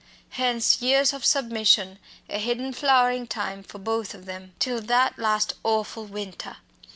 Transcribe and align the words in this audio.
Hence 0.29 0.81
years 0.81 1.13
of 1.13 1.23
submission, 1.23 1.99
a 2.27 2.39
hidden 2.39 2.73
flowering 2.73 3.27
time 3.27 3.61
for 3.61 3.77
both 3.77 4.15
of 4.15 4.25
them. 4.25 4.55
Till 4.57 4.81
that 4.81 5.19
last 5.19 5.53
awful 5.63 6.05
winter! 6.05 6.57